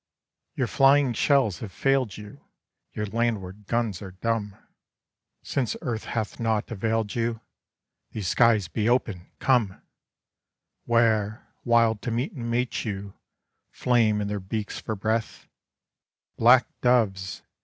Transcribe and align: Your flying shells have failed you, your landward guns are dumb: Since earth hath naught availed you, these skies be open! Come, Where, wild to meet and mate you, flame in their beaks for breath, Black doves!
Your 0.55 0.65
flying 0.65 1.13
shells 1.13 1.59
have 1.59 1.71
failed 1.71 2.17
you, 2.17 2.43
your 2.91 3.05
landward 3.05 3.67
guns 3.67 4.01
are 4.01 4.09
dumb: 4.13 4.55
Since 5.43 5.75
earth 5.83 6.05
hath 6.05 6.39
naught 6.39 6.71
availed 6.71 7.13
you, 7.13 7.39
these 8.09 8.27
skies 8.27 8.67
be 8.67 8.89
open! 8.89 9.29
Come, 9.37 9.79
Where, 10.85 11.45
wild 11.63 12.01
to 12.01 12.09
meet 12.09 12.31
and 12.31 12.49
mate 12.49 12.83
you, 12.83 13.13
flame 13.69 14.21
in 14.21 14.27
their 14.27 14.39
beaks 14.39 14.79
for 14.79 14.95
breath, 14.95 15.47
Black 16.35 16.65
doves! 16.81 17.43